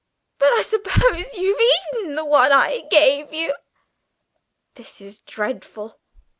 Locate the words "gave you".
2.89-3.53